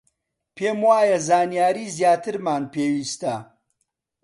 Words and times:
پێم 0.55 0.79
وایە 0.87 1.17
زانیاریی 1.27 1.93
زیاترمان 1.97 2.63
پێویستە. 2.73 3.35